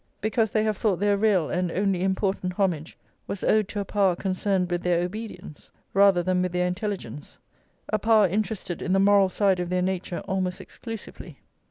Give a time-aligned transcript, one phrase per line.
[0.19, 4.15] Because they have thought their real and only important homage was owed to a power
[4.15, 7.37] concerned with their obedience rather than with their intelligence,
[7.87, 11.37] a power interested in the moral side of their nature almost exclusively.